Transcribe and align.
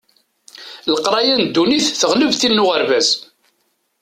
Leqraya 0.91 1.35
n 1.37 1.43
ddunit 1.45 1.87
teɣleb 1.99 2.31
tin 2.39 2.53
n 2.61 2.63
uɣerbaz. 2.63 3.09